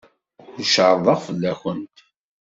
[0.59, 1.97] Ur cerrḍeɣ fell-awent.